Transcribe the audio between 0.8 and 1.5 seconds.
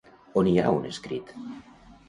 escrit?